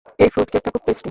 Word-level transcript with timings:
এই 0.19 0.29
ফ্রুটকেকটা 0.29 0.69
খুব 0.73 0.83
টেস্টি! 0.85 0.99